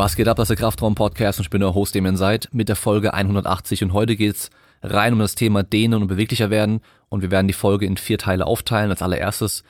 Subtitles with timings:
[0.00, 2.48] Was geht ab, das ist der Kraftraum-Podcast und ich bin der Host, dem ihr seid,
[2.52, 4.48] mit der Folge 180 und heute geht's
[4.82, 6.80] rein um das Thema Dehnen und beweglicher werden
[7.10, 8.90] und wir werden die Folge in vier Teile aufteilen.
[8.90, 9.62] Als allererstes,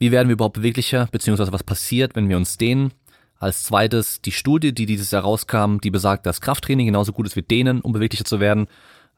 [0.00, 2.94] wie werden wir überhaupt beweglicher, beziehungsweise was passiert, wenn wir uns dehnen.
[3.38, 7.36] Als zweites die Studie, die dieses Jahr rauskam, die besagt, dass Krafttraining genauso gut ist
[7.36, 8.66] wie Dehnen, um beweglicher zu werden.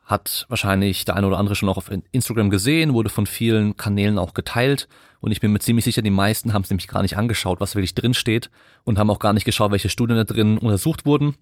[0.08, 4.18] Hat wahrscheinlich der eine oder andere schon auch auf Instagram gesehen, wurde von vielen Kanälen
[4.18, 4.88] auch geteilt.
[5.20, 7.74] Und ich bin mir ziemlich sicher, die meisten haben es nämlich gar nicht angeschaut, was
[7.74, 8.50] wirklich drin steht
[8.84, 11.34] und haben auch gar nicht geschaut, welche Studien da drin untersucht wurden.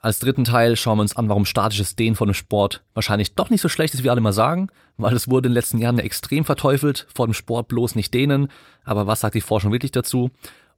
[0.00, 3.50] Als dritten Teil schauen wir uns an, warum statisches Dehnen von einem Sport wahrscheinlich doch
[3.50, 6.00] nicht so schlecht ist, wie alle mal sagen, weil es wurde in den letzten Jahren
[6.00, 8.48] extrem verteufelt, vor dem Sport bloß nicht dehnen.
[8.84, 10.30] Aber was sagt die Forschung wirklich dazu?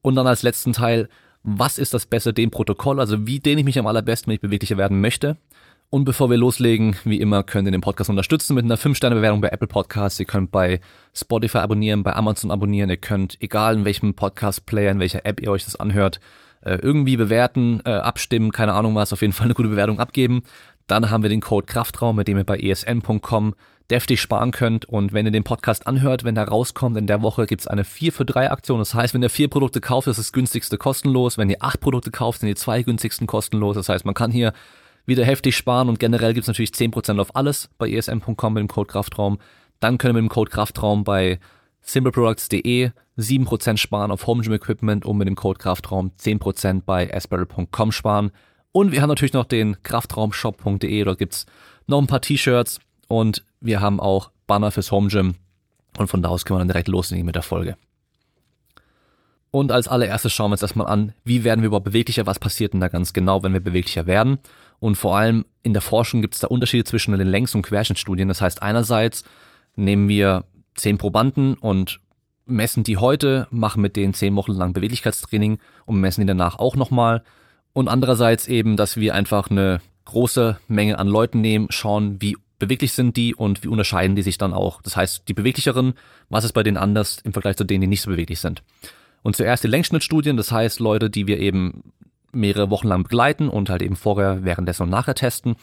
[0.02, 1.08] Und dann als letzten Teil,
[1.42, 3.00] was ist das beste Dehnprotokoll?
[3.00, 5.38] Also wie dehne ich mich am allerbesten, wenn ich beweglicher werden möchte?
[5.92, 9.48] Und bevor wir loslegen, wie immer könnt ihr den Podcast unterstützen mit einer 5-Sterne-Bewertung bei
[9.48, 10.20] Apple Podcasts.
[10.20, 10.80] Ihr könnt bei
[11.12, 12.90] Spotify abonnieren, bei Amazon abonnieren.
[12.90, 16.20] Ihr könnt, egal in welchem Podcast-Player, in welcher App ihr euch das anhört,
[16.60, 20.44] äh, irgendwie bewerten, äh, abstimmen, keine Ahnung was, auf jeden Fall eine gute Bewertung abgeben.
[20.86, 23.56] Dann haben wir den Code Kraftraum, mit dem ihr bei esn.com
[23.90, 24.84] deftig sparen könnt.
[24.84, 28.12] Und wenn ihr den Podcast anhört, wenn der rauskommt, in der Woche gibt's eine 4
[28.12, 28.78] für 3 Aktion.
[28.78, 31.36] Das heißt, wenn ihr vier Produkte kauft, ist das günstigste kostenlos.
[31.36, 33.74] Wenn ihr acht Produkte kauft, sind die zwei günstigsten kostenlos.
[33.74, 34.52] Das heißt, man kann hier
[35.06, 38.90] wieder heftig sparen und generell gibt's natürlich 10% auf alles bei esm.com mit dem Code
[38.90, 39.38] Kraftraum.
[39.80, 41.38] Dann können wir mit dem Code Kraftraum bei
[41.82, 47.92] simpleproducts.de 7% sparen auf Home Gym Equipment und mit dem Code Kraftraum 10% bei asperl.com
[47.92, 48.30] sparen.
[48.72, 51.46] Und wir haben natürlich noch den kraftraumshop.de, dort gibt's
[51.86, 52.78] noch ein paar T-Shirts
[53.08, 55.34] und wir haben auch Banner fürs Home Gym
[55.98, 57.76] und von da aus können wir dann direkt loslegen mit der Folge.
[59.50, 62.72] Und als allererstes schauen wir uns erstmal an, wie werden wir überhaupt beweglicher, was passiert
[62.72, 64.38] denn da ganz genau, wenn wir beweglicher werden.
[64.80, 68.28] Und vor allem in der Forschung gibt es da Unterschiede zwischen den Längs- und Querschnittstudien.
[68.28, 69.24] Das heißt, einerseits
[69.76, 72.00] nehmen wir zehn Probanden und
[72.46, 76.76] messen die heute, machen mit denen zehn Wochen lang Beweglichkeitstraining und messen die danach auch
[76.76, 77.22] nochmal.
[77.72, 82.92] Und andererseits eben, dass wir einfach eine große Menge an Leuten nehmen, schauen, wie beweglich
[82.92, 84.82] sind die und wie unterscheiden die sich dann auch.
[84.82, 85.94] Das heißt, die beweglicheren,
[86.28, 88.62] was ist bei denen anders im Vergleich zu denen, die nicht so beweglich sind.
[89.22, 91.92] Und zuerst die Längsschnittstudien, das heißt Leute, die wir eben
[92.32, 95.56] mehrere Wochen lang begleiten und halt eben vorher, währenddessen und nachher testen.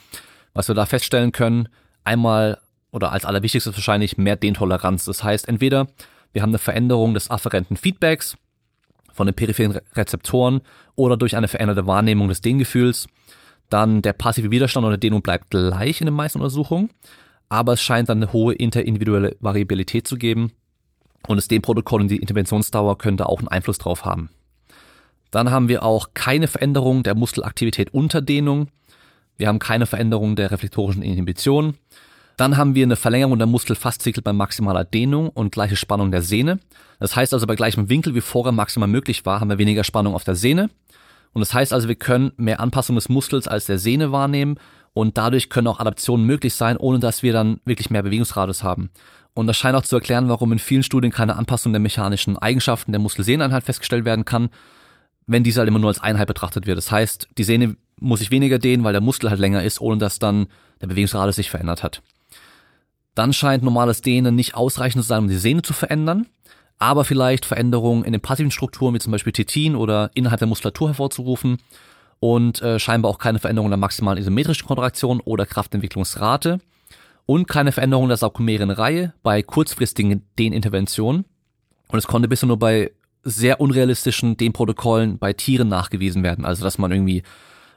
[0.53, 1.69] Was wir da feststellen können,
[2.03, 2.59] einmal
[2.91, 5.05] oder als allerwichtigstes wahrscheinlich mehr Dehntoleranz.
[5.05, 5.87] Das heißt, entweder
[6.33, 8.37] wir haben eine Veränderung des afferenten Feedbacks
[9.11, 10.61] von den peripheren Rezeptoren
[10.95, 13.07] oder durch eine veränderte Wahrnehmung des Dehngefühls.
[13.69, 16.89] Dann der passive Widerstand oder Dehnung bleibt gleich in den meisten Untersuchungen,
[17.49, 20.53] aber es scheint dann eine hohe interindividuelle Variabilität zu geben
[21.27, 24.29] und das Dehnprotokoll und die Interventionsdauer könnte auch einen Einfluss drauf haben.
[25.31, 28.67] Dann haben wir auch keine Veränderung der Muskelaktivität unter Dehnung.
[29.37, 31.75] Wir haben keine Veränderung der reflektorischen Inhibition.
[32.37, 36.59] Dann haben wir eine Verlängerung der Muskelfaszikel bei maximaler Dehnung und gleiche Spannung der Sehne.
[36.99, 40.13] Das heißt also, bei gleichem Winkel wie vorher maximal möglich war, haben wir weniger Spannung
[40.13, 40.69] auf der Sehne.
[41.33, 44.59] Und das heißt also, wir können mehr Anpassung des Muskels als der Sehne wahrnehmen
[44.93, 48.89] und dadurch können auch Adaptionen möglich sein, ohne dass wir dann wirklich mehr Bewegungsradius haben.
[49.33, 52.91] Und das scheint auch zu erklären, warum in vielen Studien keine Anpassung der mechanischen Eigenschaften
[52.91, 54.49] der Muskelsehneinheit festgestellt werden kann,
[55.27, 56.77] wenn diese halt immer nur als Einheit betrachtet wird.
[56.77, 59.97] Das heißt, die Sehne muss sich weniger dehnen, weil der Muskel halt länger ist, ohne
[59.97, 60.47] dass dann
[60.81, 62.01] der Bewegungsradius sich verändert hat.
[63.13, 66.27] Dann scheint normales Dehnen nicht ausreichend zu sein, um die Sehne zu verändern,
[66.77, 70.89] aber vielleicht Veränderungen in den passiven Strukturen, wie zum Beispiel Titin oder innerhalb der Muskulatur
[70.89, 71.57] hervorzurufen
[72.19, 76.59] und äh, scheinbar auch keine Veränderung der maximalen isometrischen Kontraktion oder Kraftentwicklungsrate
[77.25, 81.25] und keine Veränderung der sarkomeren Reihe bei kurzfristigen Dehninterventionen.
[81.89, 82.91] Und es konnte bisher nur bei
[83.27, 86.45] sehr unrealistischen Dehnprotokollen bei Tieren nachgewiesen werden.
[86.45, 87.23] Also dass man irgendwie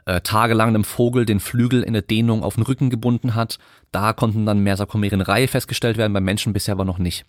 [0.07, 3.59] äh, tagelang einem Vogel den Flügel in der Dehnung auf den Rücken gebunden hat.
[3.93, 7.25] Da konnten dann mehr Sarkomeren Reihe festgestellt werden, beim Menschen bisher aber noch nicht.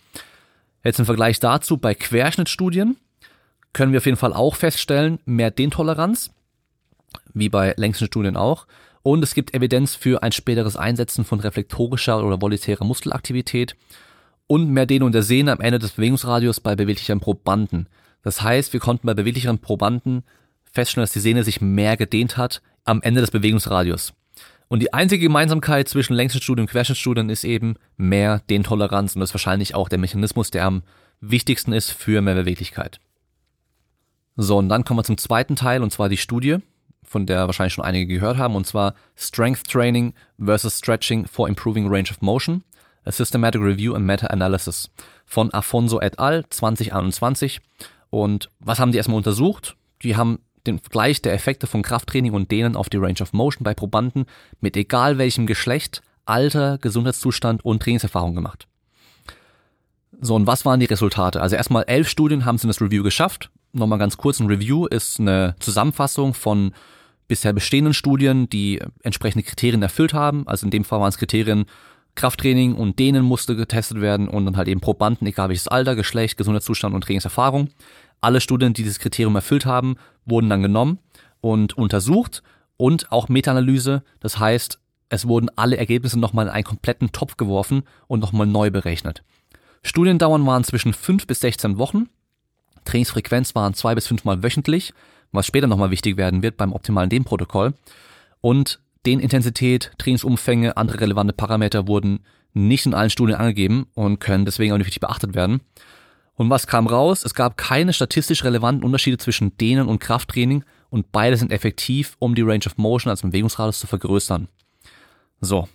[0.84, 2.98] Jetzt im Vergleich dazu, bei Querschnittstudien
[3.74, 6.32] können wir auf jeden Fall auch feststellen, mehr Dehntoleranz,
[7.34, 8.68] wie bei längsten Studien auch.
[9.04, 13.76] Und es gibt Evidenz für ein späteres Einsetzen von reflektorischer oder volitärer Muskelaktivität
[14.48, 17.88] und mehr Dehnung der Sehne am Ende des Bewegungsradius bei beweglichen Probanden.
[18.24, 20.24] Das heißt, wir konnten bei beweglichen Probanden
[20.72, 24.14] feststellen, dass die Sehne sich mehr gedehnt hat am Ende des Bewegungsradius.
[24.68, 29.34] Und die einzige Gemeinsamkeit zwischen Längsschnittstudien und Querschnittstudien ist eben mehr Dehntoleranz und das ist
[29.34, 30.84] wahrscheinlich auch der Mechanismus, der am
[31.20, 33.00] wichtigsten ist für mehr Beweglichkeit.
[34.38, 36.60] So, und dann kommen wir zum zweiten Teil und zwar die Studie,
[37.04, 41.88] von der wahrscheinlich schon einige gehört haben, und zwar Strength Training versus Stretching for Improving
[41.90, 42.64] Range of Motion,
[43.04, 44.90] a Systematic Review and Meta-Analysis
[45.26, 46.46] von Afonso et al.
[46.50, 47.60] 2021.
[48.12, 49.76] Und was haben die erstmal untersucht?
[50.04, 53.64] Die haben den Vergleich der Effekte von Krafttraining und Dehnen auf die Range of Motion
[53.64, 54.26] bei Probanden
[54.60, 58.68] mit egal welchem Geschlecht, Alter, Gesundheitszustand und Trainingserfahrung gemacht.
[60.20, 61.42] So, und was waren die Resultate?
[61.42, 63.50] Also erstmal elf Studien haben es in das Review geschafft.
[63.74, 66.74] Nochmal ganz kurz, ein Review ist eine Zusammenfassung von
[67.28, 70.48] bisher bestehenden Studien, die entsprechende Kriterien erfüllt haben.
[70.48, 71.66] Also in dem Fall waren es Kriterien
[72.16, 76.38] Krafttraining und denen musste getestet werden und dann halt eben Probanden, egal welches Alter, Geschlecht,
[76.38, 77.70] Gesundheitszustand und Trainingserfahrung.
[78.22, 79.96] Alle Studien, die dieses Kriterium erfüllt haben,
[80.26, 81.00] wurden dann genommen
[81.42, 82.44] und untersucht
[82.78, 84.04] und auch Meta-Analyse.
[84.20, 84.80] Das heißt,
[85.10, 89.24] es wurden alle Ergebnisse nochmal in einen kompletten Topf geworfen und nochmal neu berechnet.
[89.84, 92.08] Studiendauern waren zwischen 5 bis 16 Wochen.
[92.86, 94.94] Trainingsfrequenz waren zwei bis fünfmal wöchentlich,
[95.32, 97.74] was später nochmal wichtig werden wird beim optimalen Dehnprotokoll.
[98.40, 102.20] Und Dehnintensität, Trainingsumfänge, andere relevante Parameter wurden
[102.54, 105.62] nicht in allen Studien angegeben und können deswegen auch nicht richtig beachtet werden.
[106.42, 107.24] Und was kam raus?
[107.24, 112.34] Es gab keine statistisch relevanten Unterschiede zwischen Dehnen und Krafttraining und beide sind effektiv, um
[112.34, 114.48] die Range of Motion, also Bewegungsradius, zu vergrößern.
[115.40, 115.70] So.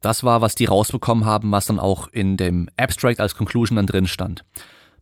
[0.00, 3.86] Das war, was die rausbekommen haben, was dann auch in dem Abstract als Conclusion dann
[3.86, 4.44] drin stand.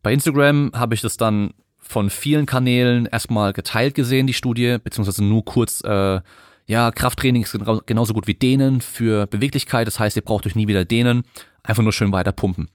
[0.02, 5.24] Bei Instagram habe ich das dann von vielen Kanälen erstmal geteilt gesehen, die Studie, beziehungsweise
[5.24, 6.20] nur kurz äh,
[6.66, 9.86] ja, Krafttraining ist genauso gut wie Dehnen für Beweglichkeit.
[9.86, 11.22] Das heißt, ihr braucht euch nie wieder dehnen,
[11.62, 12.68] einfach nur schön weiter pumpen.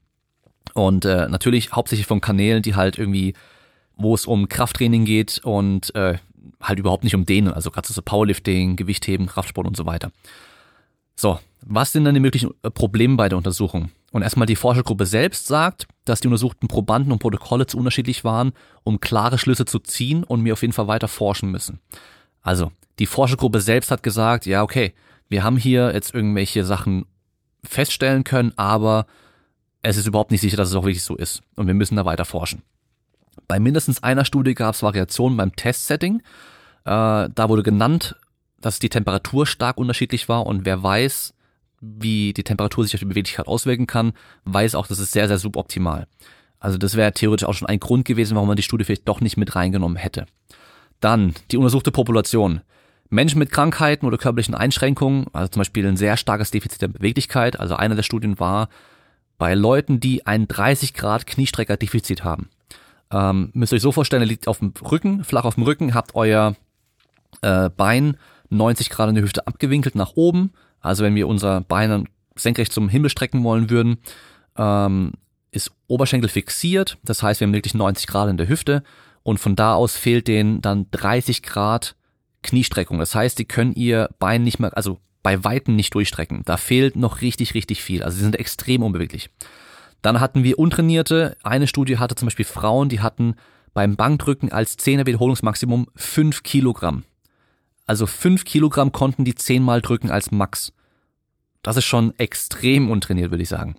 [0.74, 3.34] Und äh, natürlich hauptsächlich von Kanälen, die halt irgendwie,
[3.96, 6.18] wo es um Krafttraining geht und äh,
[6.60, 10.10] halt überhaupt nicht um Dehnen, also gerade so Powerlifting, Gewichtheben, Kraftsport und so weiter.
[11.14, 13.90] So, was sind dann die möglichen äh, Probleme bei der Untersuchung?
[14.10, 18.52] Und erstmal die Forschergruppe selbst sagt, dass die untersuchten Probanden und Protokolle zu unterschiedlich waren,
[18.82, 21.80] um klare Schlüsse zu ziehen und wir auf jeden Fall weiter forschen müssen.
[22.40, 24.94] Also, die Forschergruppe selbst hat gesagt, ja, okay,
[25.28, 27.04] wir haben hier jetzt irgendwelche Sachen
[27.62, 29.06] feststellen können, aber
[29.88, 31.40] es ist überhaupt nicht sicher, dass es auch wirklich so ist.
[31.56, 32.62] Und wir müssen da weiter forschen.
[33.46, 36.18] Bei mindestens einer Studie gab es Variationen beim Testsetting.
[36.84, 38.16] Äh, da wurde genannt,
[38.60, 41.32] dass die Temperatur stark unterschiedlich war und wer weiß,
[41.80, 44.12] wie die Temperatur sich auf die Beweglichkeit auswirken kann,
[44.44, 46.06] weiß auch, das ist sehr, sehr suboptimal.
[46.60, 49.20] Also das wäre theoretisch auch schon ein Grund gewesen, warum man die Studie vielleicht doch
[49.20, 50.26] nicht mit reingenommen hätte.
[51.00, 52.60] Dann die untersuchte Population.
[53.08, 57.58] Menschen mit Krankheiten oder körperlichen Einschränkungen, also zum Beispiel ein sehr starkes Defizit der Beweglichkeit,
[57.58, 58.68] also eine der Studien war
[59.38, 62.50] bei Leuten, die ein 30 Grad Kniestreckerdefizit haben.
[63.10, 65.94] Ähm, müsst ihr euch so vorstellen, ihr liegt auf dem Rücken, flach auf dem Rücken,
[65.94, 66.56] habt euer
[67.40, 68.16] äh, Bein
[68.50, 70.52] 90 Grad in der Hüfte abgewinkelt nach oben.
[70.80, 73.98] Also wenn wir unser Bein dann senkrecht zum Himmel strecken wollen würden,
[74.56, 75.12] ähm,
[75.50, 76.98] ist Oberschenkel fixiert.
[77.02, 78.82] Das heißt, wir haben wirklich 90 Grad in der Hüfte
[79.22, 81.96] und von da aus fehlt denen dann 30 Grad
[82.42, 82.98] Kniestreckung.
[82.98, 86.42] Das heißt, die können ihr Bein nicht mehr, also bei Weitem nicht durchstrecken.
[86.44, 88.02] Da fehlt noch richtig, richtig viel.
[88.02, 89.30] Also sie sind extrem unbeweglich.
[90.02, 91.36] Dann hatten wir Untrainierte.
[91.42, 93.34] Eine Studie hatte zum Beispiel Frauen, die hatten
[93.74, 97.04] beim Bankdrücken als 10er Wiederholungsmaximum 5 Kilogramm.
[97.86, 100.72] Also 5 Kilogramm konnten die 10 mal drücken als Max.
[101.62, 103.76] Das ist schon extrem untrainiert, würde ich sagen.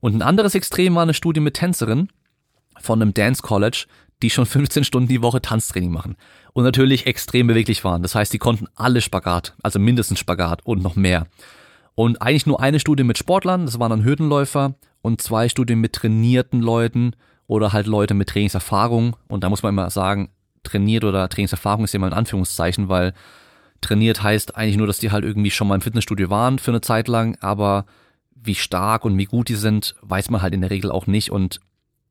[0.00, 2.12] Und ein anderes Extrem war eine Studie mit Tänzerinnen
[2.78, 3.86] von einem Dance College,
[4.22, 6.16] die schon 15 Stunden die Woche Tanztraining machen
[6.56, 8.00] und natürlich extrem beweglich waren.
[8.00, 11.26] Das heißt, die konnten alle Spagat, also mindestens Spagat und noch mehr.
[11.94, 14.72] Und eigentlich nur eine Studie mit Sportlern, das waren dann Hürdenläufer
[15.02, 17.12] und zwei Studien mit trainierten Leuten
[17.46, 19.16] oder halt Leute mit Trainingserfahrung.
[19.28, 20.30] Und da muss man immer sagen,
[20.62, 23.12] trainiert oder Trainingserfahrung ist immer ein Anführungszeichen, weil
[23.82, 26.80] trainiert heißt eigentlich nur, dass die halt irgendwie schon mal im Fitnessstudio waren für eine
[26.80, 27.84] Zeit lang, aber
[28.34, 31.30] wie stark und wie gut die sind, weiß man halt in der Regel auch nicht
[31.30, 31.60] und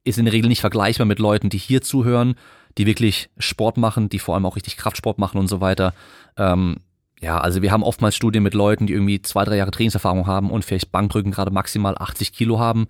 [0.03, 2.35] ist in der Regel nicht vergleichbar mit Leuten, die hier zuhören,
[2.77, 5.93] die wirklich Sport machen, die vor allem auch richtig Kraftsport machen und so weiter.
[6.37, 6.77] Ähm,
[7.21, 10.51] ja, also wir haben oftmals Studien mit Leuten, die irgendwie zwei, drei Jahre Trainingserfahrung haben
[10.51, 12.87] und vielleicht Bankdrücken gerade maximal 80 Kilo haben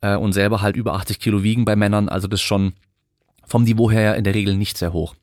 [0.00, 2.08] äh, und selber halt über 80 Kilo wiegen bei Männern.
[2.08, 2.74] Also das schon
[3.44, 5.14] vom Niveau her in der Regel nicht sehr hoch.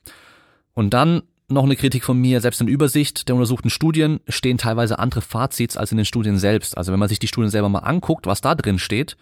[0.73, 4.99] Und dann noch eine Kritik von mir, selbst in Übersicht der untersuchten Studien stehen teilweise
[4.99, 6.77] andere Fazits als in den Studien selbst.
[6.77, 9.17] Also wenn man sich die Studien selber mal anguckt, was da drin steht,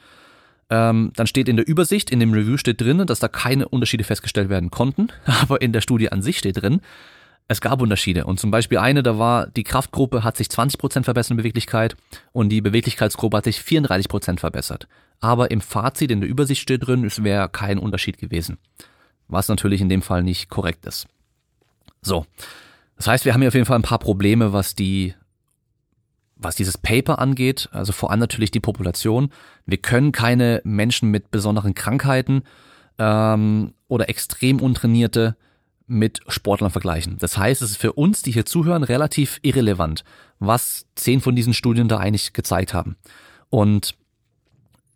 [0.72, 4.06] ähm, dann steht in der Übersicht, in dem Review steht drin, dass da keine Unterschiede
[4.06, 6.82] festgestellt werden konnten, aber in der Studie an sich steht drin,
[7.50, 8.25] es gab Unterschiede.
[8.25, 11.98] Und zum Beispiel eine, da war, die Kraftgruppe hat sich 20% verbessert in Beweglichkeit
[12.32, 14.88] und die Beweglichkeitsgruppe hat sich 34% verbessert.
[15.20, 18.58] Aber im Fazit, in der Übersicht steht drin, es wäre kein Unterschied gewesen.
[19.28, 21.08] Was natürlich in dem Fall nicht korrekt ist.
[22.01, 22.25] So.
[22.96, 25.16] Das heißt, wir haben hier auf jeden Fall ein paar Probleme, was die
[26.41, 29.31] was dieses Paper angeht, also vor allem natürlich die Population.
[29.65, 32.43] Wir können keine Menschen mit besonderen Krankheiten
[32.98, 35.36] ähm, oder extrem untrainierte
[35.88, 37.17] mit Sportlern vergleichen.
[37.19, 40.03] Das heißt, es ist für uns, die hier zuhören, relativ irrelevant,
[40.39, 42.95] was zehn von diesen Studien da eigentlich gezeigt haben.
[43.50, 43.95] Und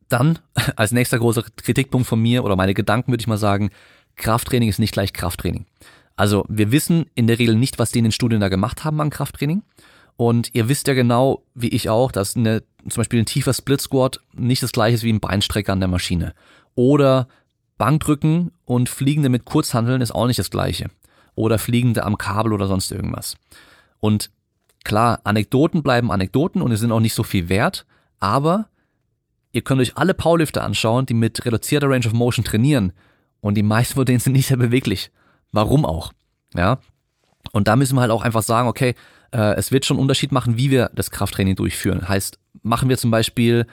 [0.09, 0.39] dann
[0.75, 3.69] als nächster großer Kritikpunkt von mir oder meine Gedanken würde ich mal sagen,
[4.15, 5.65] Krafttraining ist nicht gleich Krafttraining.
[6.15, 9.01] Also wir wissen in der Regel nicht, was die in den Studien da gemacht haben
[9.01, 9.63] an Krafttraining.
[10.17, 13.81] Und ihr wisst ja genau, wie ich auch, dass eine, zum Beispiel ein tiefer Split
[13.81, 16.33] Squat nicht das gleiche ist wie ein Beinstrecker an der Maschine.
[16.75, 17.27] Oder
[17.77, 20.89] Bankdrücken und Fliegende mit Kurzhandeln ist auch nicht das gleiche.
[21.35, 23.35] oder Fliegende am Kabel oder sonst irgendwas.
[23.99, 24.31] Und
[24.83, 27.85] klar, Anekdoten bleiben Anekdoten und es sind auch nicht so viel wert,
[28.19, 28.69] aber
[29.51, 32.93] ihr könnt euch alle Powerlifter anschauen, die mit reduzierter Range of Motion trainieren
[33.41, 35.11] und die meisten von denen sind nicht sehr beweglich.
[35.51, 36.13] Warum auch?
[36.55, 36.79] Ja.
[37.51, 38.95] Und da müssen wir halt auch einfach sagen, okay,
[39.35, 42.07] äh, es wird schon Unterschied machen, wie wir das Krafttraining durchführen.
[42.07, 43.67] Heißt, machen wir zum Beispiel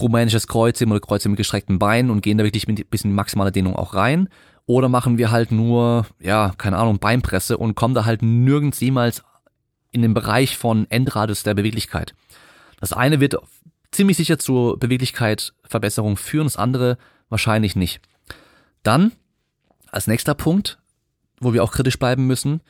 [0.00, 3.50] rumänisches Kreuzheben oder Kreuzheben mit gestreckten Beinen und gehen da wirklich mit ein bisschen maximale
[3.50, 4.28] Dehnung auch rein.
[4.66, 9.24] Oder machen wir halt nur, ja, keine Ahnung, Beinpresse und kommen da halt nirgends jemals
[9.90, 12.14] in den Bereich von Endradius der Beweglichkeit.
[12.78, 13.34] Das eine wird
[13.90, 16.98] ziemlich sicher zur Beweglichkeitsverbesserung führen, das andere
[17.28, 18.00] wahrscheinlich nicht.
[18.84, 19.10] Dann,
[19.90, 20.78] als nächster Punkt,
[21.40, 22.60] wo wir auch kritisch bleiben müssen,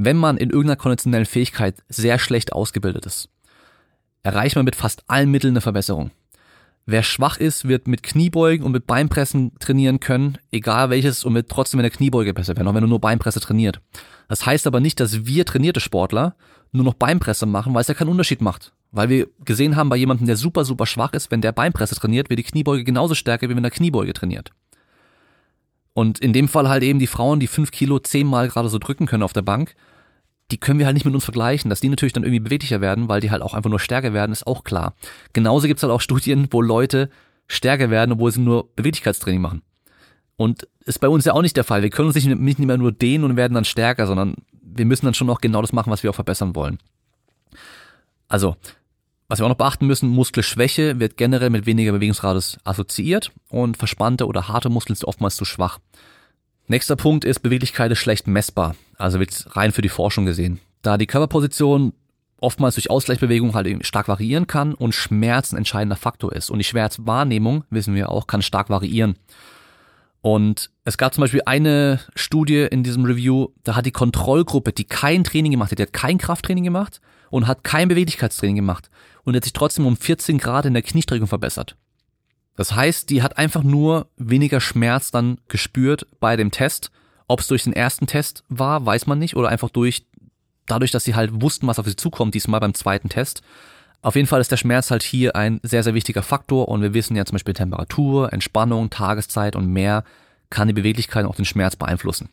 [0.00, 3.28] wenn man in irgendeiner konditionellen Fähigkeit sehr schlecht ausgebildet ist,
[4.22, 6.12] erreicht man mit fast allen Mitteln eine Verbesserung.
[6.86, 11.50] Wer schwach ist, wird mit Kniebeugen und mit Beinpressen trainieren können, egal welches, und wird
[11.50, 13.80] trotzdem in der Kniebeuge besser werden, auch wenn er nur Beinpresse trainiert.
[14.28, 16.36] Das heißt aber nicht, dass wir trainierte Sportler
[16.70, 18.72] nur noch Beinpresse machen, weil es ja keinen Unterschied macht.
[18.92, 22.30] Weil wir gesehen haben bei jemandem, der super, super schwach ist, wenn der Beinpresse trainiert,
[22.30, 24.52] wird die Kniebeuge genauso stärker, wie wenn er Kniebeuge trainiert.
[25.98, 29.06] Und in dem Fall halt eben die Frauen, die fünf Kilo zehnmal gerade so drücken
[29.06, 29.74] können auf der Bank,
[30.52, 31.70] die können wir halt nicht mit uns vergleichen.
[31.70, 34.30] Dass die natürlich dann irgendwie beweglicher werden, weil die halt auch einfach nur stärker werden,
[34.30, 34.94] ist auch klar.
[35.32, 37.10] Genauso gibt's halt auch Studien, wo Leute
[37.48, 39.62] stärker werden, obwohl sie nur Beweglichkeitstraining machen.
[40.36, 41.82] Und ist bei uns ja auch nicht der Fall.
[41.82, 45.04] Wir können uns nicht, nicht mehr nur dehnen und werden dann stärker, sondern wir müssen
[45.04, 46.78] dann schon auch genau das machen, was wir auch verbessern wollen.
[48.28, 48.54] Also,
[49.28, 54.26] was wir auch noch beachten müssen, Muskelschwäche wird generell mit weniger Bewegungsradius assoziiert und verspannte
[54.26, 55.78] oder harte Muskeln sind oftmals zu schwach.
[56.66, 60.60] Nächster Punkt ist, Beweglichkeit ist schlecht messbar, also wird rein für die Forschung gesehen.
[60.82, 61.92] Da die Körperposition
[62.40, 66.50] oftmals durch Ausgleichsbewegung halt stark variieren kann und Schmerz ein entscheidender Faktor ist.
[66.50, 69.16] Und die Schmerzwahrnehmung, wissen wir auch, kann stark variieren.
[70.20, 74.84] Und es gab zum Beispiel eine Studie in diesem Review, da hat die Kontrollgruppe, die
[74.84, 78.90] kein Training gemacht hat, die hat kein Krafttraining gemacht und hat kein Beweglichkeitstraining gemacht
[79.24, 81.76] und hat sich trotzdem um 14 Grad in der Kniestreckung verbessert.
[82.56, 86.90] Das heißt, die hat einfach nur weniger Schmerz dann gespürt bei dem Test.
[87.28, 90.06] Ob es durch den ersten Test war, weiß man nicht, oder einfach durch,
[90.66, 93.42] dadurch, dass sie halt wussten, was auf sie zukommt, diesmal beim zweiten Test.
[94.00, 96.94] Auf jeden Fall ist der Schmerz halt hier ein sehr, sehr wichtiger Faktor und wir
[96.94, 100.04] wissen ja zum Beispiel Temperatur, Entspannung, Tageszeit und mehr
[100.50, 102.28] kann die Beweglichkeit auch den Schmerz beeinflussen.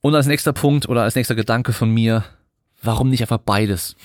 [0.00, 2.24] Und als nächster Punkt oder als nächster Gedanke von mir,
[2.86, 3.96] warum nicht einfach beides?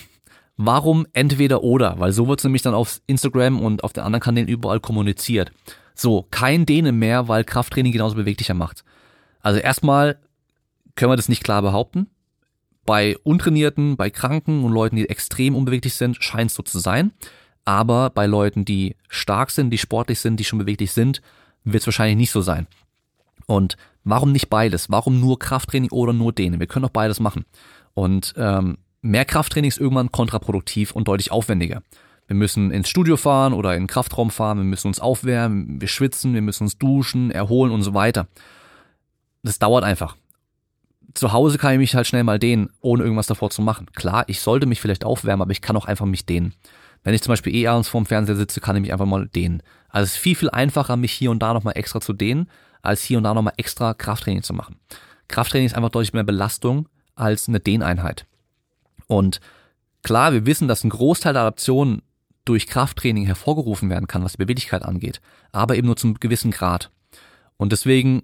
[0.58, 2.00] Warum entweder oder?
[2.00, 5.52] Weil so wird es nämlich dann auf Instagram und auf den anderen Kanälen überall kommuniziert.
[5.96, 8.84] So, kein Dehnen mehr, weil Krafttraining genauso beweglicher macht.
[9.42, 10.20] Also erstmal
[10.96, 12.08] können wir das nicht klar behaupten.
[12.86, 17.12] Bei Untrainierten, bei Kranken und Leuten, die extrem unbeweglich sind, scheint es so zu sein.
[17.66, 21.22] Aber bei Leuten, die stark sind, die sportlich sind, die schon beweglich sind,
[21.64, 22.68] wird es wahrscheinlich nicht so sein.
[23.46, 24.90] Und warum nicht beides?
[24.90, 26.60] Warum nur Krafttraining oder nur Dehnen?
[26.60, 27.46] Wir können auch beides machen.
[27.94, 31.82] Und ähm, mehr Krafttraining ist irgendwann kontraproduktiv und deutlich aufwendiger.
[32.28, 35.90] Wir müssen ins Studio fahren oder in den Kraftraum fahren, wir müssen uns aufwärmen, wir
[35.90, 38.28] schwitzen, wir müssen uns duschen, erholen und so weiter.
[39.44, 40.16] Das dauert einfach.
[41.14, 43.88] Zu Hause kann ich mich halt schnell mal dehnen, ohne irgendwas davor zu machen.
[43.96, 46.54] Klar, ich sollte mich vielleicht aufwärmen, aber ich kann auch einfach mich dehnen.
[47.04, 49.62] Wenn ich zum Beispiel eh abends vorm Fernseher sitze, kann ich mich einfach mal dehnen.
[49.90, 52.50] Also es ist viel, viel einfacher, mich hier und da nochmal extra zu dehnen,
[52.82, 54.78] als hier und da nochmal extra Krafttraining zu machen.
[55.28, 58.26] Krafttraining ist einfach deutlich mehr Belastung als eine Dehneinheit.
[59.08, 59.40] Und
[60.04, 62.02] klar, wir wissen, dass ein Großteil der Adaptionen
[62.46, 66.92] durch Krafttraining hervorgerufen werden kann, was die Beweglichkeit angeht, aber eben nur zum gewissen Grad.
[67.58, 68.24] Und deswegen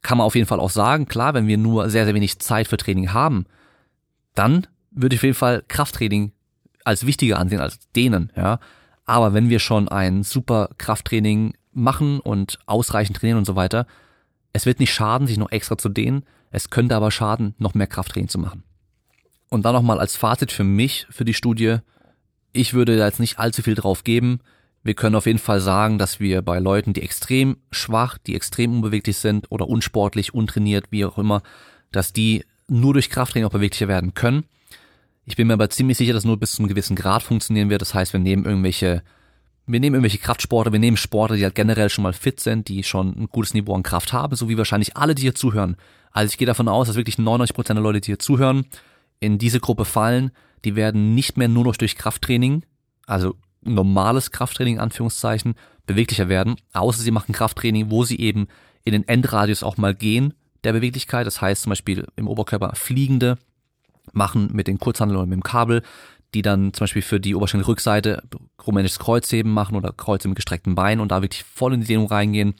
[0.00, 2.68] kann man auf jeden Fall auch sagen, klar, wenn wir nur sehr, sehr wenig Zeit
[2.68, 3.46] für Training haben,
[4.34, 6.32] dann würde ich auf jeden Fall Krafttraining
[6.84, 8.60] als wichtiger ansehen als Dehnen, ja.
[9.06, 13.86] Aber wenn wir schon ein super Krafttraining machen und ausreichend trainieren und so weiter,
[14.52, 17.88] es wird nicht schaden, sich noch extra zu dehnen, es könnte aber schaden, noch mehr
[17.88, 18.62] Krafttraining zu machen.
[19.50, 21.78] Und dann nochmal als Fazit für mich, für die Studie.
[22.52, 24.38] Ich würde da jetzt nicht allzu viel drauf geben.
[24.84, 28.72] Wir können auf jeden Fall sagen, dass wir bei Leuten, die extrem schwach, die extrem
[28.72, 31.42] unbeweglich sind oder unsportlich, untrainiert, wie auch immer,
[31.90, 34.44] dass die nur durch Krafttraining auch beweglicher werden können.
[35.24, 37.80] Ich bin mir aber ziemlich sicher, dass nur bis zu einem gewissen Grad funktionieren wird.
[37.80, 39.02] Das heißt, wir nehmen irgendwelche,
[39.66, 42.84] wir nehmen irgendwelche Kraftsportler, wir nehmen Sportler, die halt generell schon mal fit sind, die
[42.84, 45.76] schon ein gutes Niveau an Kraft haben, so wie wahrscheinlich alle, die hier zuhören.
[46.14, 48.64] Also ich gehe davon aus, dass wirklich 99% der Leute, die hier zuhören,
[49.20, 50.30] in diese Gruppe fallen,
[50.64, 52.64] die werden nicht mehr nur noch durch Krafttraining,
[53.06, 55.54] also normales Krafttraining, Anführungszeichen,
[55.86, 58.46] beweglicher werden, außer sie machen Krafttraining, wo sie eben
[58.84, 61.26] in den Endradius auch mal gehen der Beweglichkeit.
[61.26, 63.36] Das heißt zum Beispiel im Oberkörper Fliegende
[64.12, 65.82] machen mit den Kurzhandeln oder mit dem Kabel,
[66.32, 68.22] die dann zum Beispiel für die Oberschenkelrückseite
[68.66, 72.06] rumänisches Kreuzheben machen oder Kreuze mit gestreckten Beinen und da wirklich voll in die Dehnung
[72.06, 72.54] reingehen.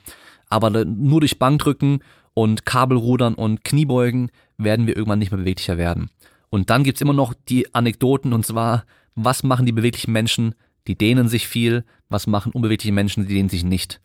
[0.48, 2.00] Aber nur durch Bankdrücken
[2.34, 6.10] und Kabelrudern und Kniebeugen werden wir irgendwann nicht mehr beweglicher werden.
[6.50, 10.54] Und dann gibt's immer noch die Anekdoten und zwar, was machen die beweglichen Menschen?
[10.86, 11.84] Die dehnen sich viel.
[12.08, 13.26] Was machen unbewegliche Menschen?
[13.26, 14.00] Die dehnen sich nicht.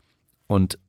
[0.48, 0.80] Und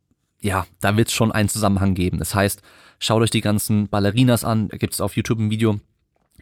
[0.41, 2.19] ja, da wird's schon einen Zusammenhang geben.
[2.19, 2.63] Das heißt,
[2.99, 4.69] schaut euch die ganzen Ballerinas an.
[4.69, 5.81] Da gibt's auf YouTube ein Video.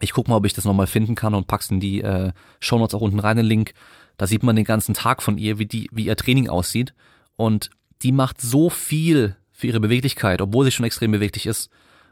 [0.01, 2.95] Ich guck mal, ob ich das nochmal finden kann und pack's in die äh, Shownotes
[2.95, 3.73] auch unten rein, den Link.
[4.17, 6.95] Da sieht man den ganzen Tag von ihr, wie die, wie ihr Training aussieht.
[7.37, 7.71] Und
[8.03, 11.69] die macht so viel für ihre Beweglichkeit, obwohl sie schon extrem beweglich ist.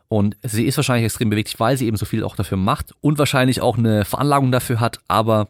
[0.09, 3.19] Und sie ist wahrscheinlich extrem beweglich, weil sie eben so viel auch dafür macht und
[3.19, 4.99] wahrscheinlich auch eine Veranlagung dafür hat.
[5.07, 5.49] Aber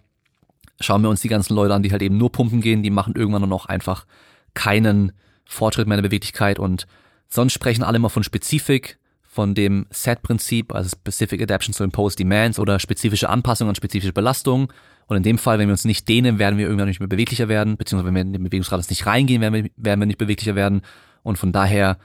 [0.78, 3.14] schauen wir uns die ganzen Leute an, die halt eben nur pumpen gehen, die machen
[3.16, 4.04] irgendwann nur noch einfach
[4.52, 5.12] keinen
[5.46, 6.86] Fortschritt mehr in der Beweglichkeit und
[7.28, 12.58] sonst sprechen alle immer von Spezifik, von dem Set-Prinzip, also Specific Adaption to Impose Demands
[12.58, 14.68] oder spezifische Anpassungen an spezifische Belastungen.
[15.06, 17.48] Und in dem Fall, wenn wir uns nicht dehnen, werden wir irgendwann nicht mehr beweglicher
[17.48, 20.56] werden, beziehungsweise wenn wir in den Bewegungsradius nicht reingehen, werden wir, werden wir nicht beweglicher
[20.56, 20.82] werden.
[21.26, 21.98] Und von daher,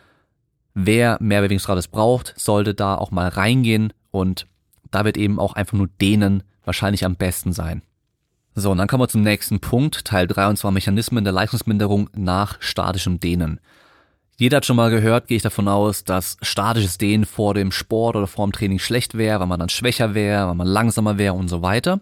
[0.74, 4.48] wer mehr Bewegungsradius braucht, sollte da auch mal reingehen und
[4.90, 7.84] da wird eben auch einfach nur dehnen wahrscheinlich am besten sein.
[8.56, 12.10] So, und dann kommen wir zum nächsten Punkt, Teil 3, und zwar Mechanismen der Leistungsminderung
[12.16, 13.60] nach statischem Dehnen.
[14.38, 18.16] Jeder hat schon mal gehört, gehe ich davon aus, dass statisches Dehnen vor dem Sport
[18.16, 21.36] oder vor dem Training schlecht wäre, weil man dann schwächer wäre, weil man langsamer wäre
[21.36, 22.02] und so weiter.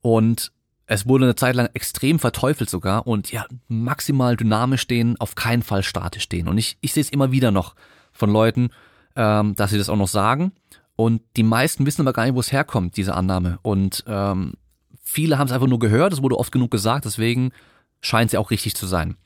[0.00, 0.50] Und
[0.90, 5.62] es wurde eine Zeit lang extrem verteufelt sogar und ja, maximal dynamisch stehen, auf keinen
[5.62, 6.48] Fall statisch stehen.
[6.48, 7.76] Und ich, ich sehe es immer wieder noch
[8.10, 8.70] von Leuten,
[9.14, 10.50] ähm, dass sie das auch noch sagen.
[10.96, 13.60] Und die meisten wissen aber gar nicht, wo es herkommt, diese Annahme.
[13.62, 14.54] Und ähm,
[15.00, 17.52] viele haben es einfach nur gehört, es wurde oft genug gesagt, deswegen
[18.00, 19.16] scheint sie auch richtig zu sein.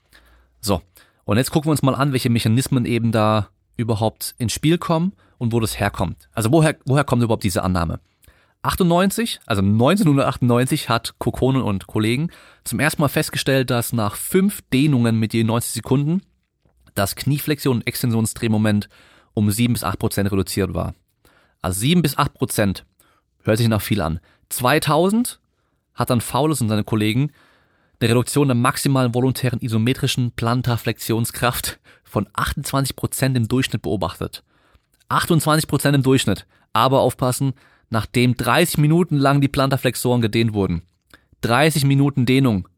[0.60, 0.82] So,
[1.24, 5.14] und jetzt gucken wir uns mal an, welche Mechanismen eben da überhaupt ins Spiel kommen
[5.38, 6.28] und wo das herkommt.
[6.34, 8.00] Also woher, woher kommt überhaupt diese Annahme?
[8.64, 12.30] 98, also 1998 hat Kokonen und Kollegen
[12.64, 16.22] zum ersten Mal festgestellt, dass nach fünf Dehnungen mit je 90 Sekunden
[16.94, 18.88] das Knieflexion- und Extensionsdrehmoment
[19.34, 20.94] um 7 bis 8 Prozent reduziert war.
[21.60, 22.86] Also 7 bis 8 Prozent
[23.42, 24.20] hört sich nach viel an.
[24.48, 25.40] 2000
[25.94, 27.32] hat dann Faules und seine Kollegen
[28.00, 34.42] eine Reduktion der maximalen volontären isometrischen Plantarflexionskraft von 28 Prozent im Durchschnitt beobachtet.
[35.08, 36.46] 28 Prozent im Durchschnitt.
[36.72, 37.52] Aber aufpassen,
[37.94, 40.82] nachdem 30 Minuten lang die Plantarflexoren gedehnt wurden.
[41.42, 42.68] 30 Minuten Dehnung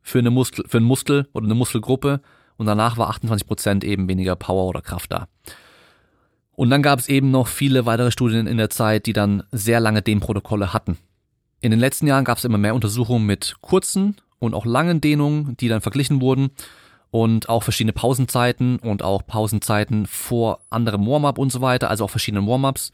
[0.00, 2.20] für, eine Muskel, für einen Muskel oder eine Muskelgruppe
[2.56, 5.26] und danach war 28 Prozent eben weniger Power oder Kraft da.
[6.52, 9.80] Und dann gab es eben noch viele weitere Studien in der Zeit, die dann sehr
[9.80, 10.98] lange Dehnprotokolle hatten.
[11.60, 15.56] In den letzten Jahren gab es immer mehr Untersuchungen mit kurzen und auch langen Dehnungen,
[15.56, 16.50] die dann verglichen wurden
[17.10, 22.10] und auch verschiedene Pausenzeiten und auch Pausenzeiten vor anderem Warm-up und so weiter, also auch
[22.10, 22.92] verschiedene Warm-ups.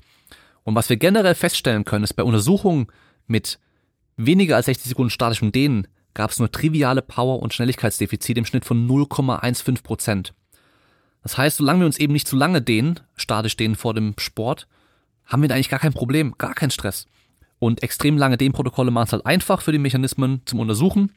[0.71, 2.87] Und was wir generell feststellen können, ist bei Untersuchungen
[3.27, 3.59] mit
[4.17, 8.65] weniger als 60 Sekunden statischem Dehnen gab es nur triviale Power- und Schnelligkeitsdefizite im Schnitt
[8.65, 10.33] von 0,15 Prozent.
[11.25, 14.69] Das heißt, solange wir uns eben nicht zu lange dehnen, statisch dehnen vor dem Sport,
[15.27, 17.09] haben wir da eigentlich gar kein Problem, gar keinen Stress.
[17.59, 21.11] Und extrem lange Dehnprotokolle machen es halt einfach für die Mechanismen zum Untersuchen,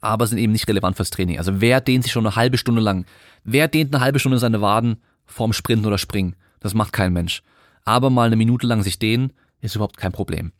[0.00, 1.38] aber sind eben nicht relevant fürs Training.
[1.38, 3.04] Also wer dehnt sich schon eine halbe Stunde lang?
[3.42, 6.36] Wer dehnt eine halbe Stunde seine Waden vorm Sprinten oder Springen?
[6.60, 7.42] Das macht kein Mensch
[7.86, 10.52] aber mal eine Minute lang sich dehnen, ist überhaupt kein Problem.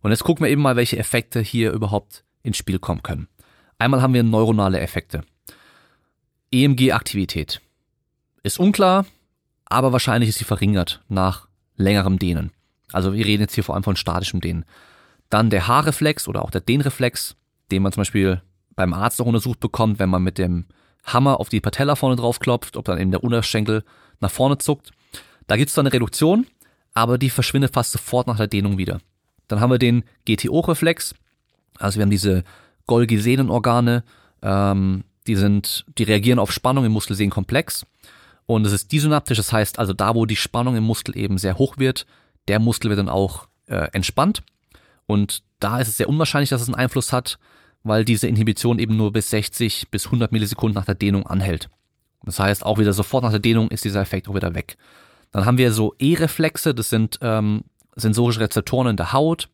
[0.00, 3.28] Und jetzt gucken wir eben mal, welche Effekte hier überhaupt ins Spiel kommen können.
[3.78, 5.22] Einmal haben wir neuronale Effekte.
[6.50, 7.60] EMG-Aktivität.
[8.42, 9.06] Ist unklar,
[9.66, 12.52] aber wahrscheinlich ist sie verringert nach längerem Dehnen.
[12.92, 14.64] Also wir reden jetzt hier vor allem von statischem Dehnen.
[15.30, 17.36] Dann der Haarreflex oder auch der Dehnreflex,
[17.70, 18.42] den man zum Beispiel
[18.74, 20.66] beim Arzt auch untersucht bekommt, wenn man mit dem
[21.04, 23.84] Hammer auf die Patella vorne drauf klopft, ob dann eben der Unterschenkel
[24.20, 24.92] nach vorne zuckt.
[25.46, 26.46] Da gibt es dann eine Reduktion,
[26.94, 29.00] aber die verschwindet fast sofort nach der Dehnung wieder.
[29.48, 31.14] Dann haben wir den GTO-Reflex,
[31.78, 32.44] also wir haben diese
[32.86, 34.04] Golgi-Sehnenorgane,
[34.42, 37.86] ähm, die sind, die reagieren auf Spannung im Muskelsehnen-Komplex.
[38.46, 41.58] Und es ist disynaptisch, das heißt also da, wo die Spannung im Muskel eben sehr
[41.58, 42.06] hoch wird,
[42.48, 44.42] der Muskel wird dann auch äh, entspannt.
[45.06, 47.38] Und da ist es sehr unwahrscheinlich, dass es einen Einfluss hat,
[47.84, 51.68] weil diese Inhibition eben nur bis 60 bis 100 Millisekunden nach der Dehnung anhält.
[52.24, 54.76] Das heißt, auch wieder sofort nach der Dehnung ist dieser Effekt auch wieder weg.
[55.32, 57.64] Dann haben wir so E-Reflexe, das sind ähm,
[57.96, 59.48] sensorische Rezeptoren in der Haut.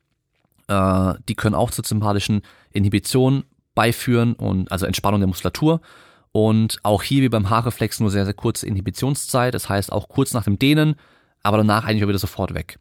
[0.67, 5.81] Äh, die können auch zur sympathischen Inhibition beiführen und also Entspannung der Muskulatur.
[6.33, 9.55] Und auch hier wie beim Haarreflex nur sehr, sehr kurze Inhibitionszeit.
[9.55, 10.97] Das heißt auch kurz nach dem Dehnen,
[11.43, 12.79] aber danach eigentlich auch wieder sofort weg.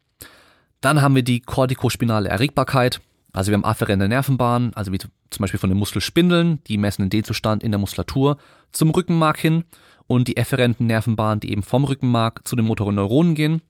[0.81, 2.99] Dann haben wir die kortikospinale Erregbarkeit.
[3.31, 7.09] Also wir haben afferente Nervenbahnen, also wie zum Beispiel von den Muskelspindeln, die messen den
[7.09, 8.37] Dehnzustand in der Muskulatur
[8.71, 9.63] zum Rückenmark hin
[10.07, 13.61] und die efferenten Nervenbahnen, die eben vom Rückenmark zu den motoren Neuronen gehen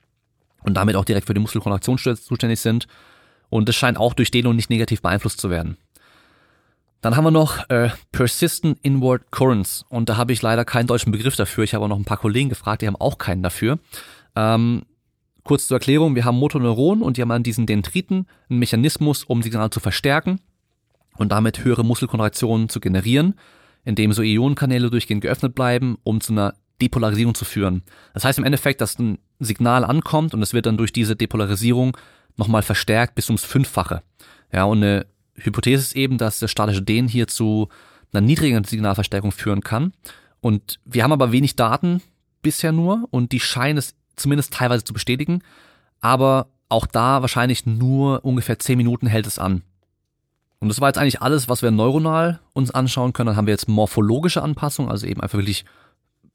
[0.64, 2.88] und damit auch direkt für die Muskelkontraktion zuständig sind.
[3.50, 5.78] Und das scheint auch durch Dehnung nicht negativ beeinflusst zu werden.
[7.02, 11.12] Dann haben wir noch äh, Persistent Inward Currents und da habe ich leider keinen deutschen
[11.12, 11.64] Begriff dafür.
[11.64, 13.80] Ich habe auch noch ein paar Kollegen gefragt, die haben auch keinen dafür.
[14.36, 14.84] Ähm,
[15.44, 19.44] kurz zur Erklärung, wir haben Motoneuronen und die haben an diesen Dendriten einen Mechanismus, um
[19.44, 20.40] Signale zu verstärken
[21.18, 23.36] und damit höhere Muskelkontraktionen zu generieren,
[23.88, 27.84] indem so Ionenkanäle durchgehend geöffnet bleiben, um zu einer Depolarisierung zu führen.
[28.14, 31.96] Das heißt im Endeffekt, dass ein Signal ankommt und es wird dann durch diese Depolarisierung
[32.36, 34.04] nochmal verstärkt bis ums Fünffache.
[34.52, 37.70] Ja, und eine Hypothese ist eben, dass der statische Dehnen hier zu
[38.12, 39.94] einer niedrigeren Signalverstärkung führen kann.
[40.42, 42.02] Und wir haben aber wenig Daten
[42.42, 45.42] bisher nur und die scheinen es zumindest teilweise zu bestätigen.
[46.02, 49.64] Aber auch da wahrscheinlich nur ungefähr zehn Minuten hält es an.
[50.60, 53.28] Und das war jetzt eigentlich alles, was wir neuronal uns anschauen können.
[53.28, 55.66] Dann haben wir jetzt morphologische Anpassungen, also eben einfach wirklich